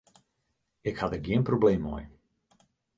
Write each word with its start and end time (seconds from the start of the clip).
Ik 0.89 0.97
ha 1.01 1.09
der 1.11 1.21
gjin 1.25 1.45
probleem 1.49 1.81
mei. 1.87 2.03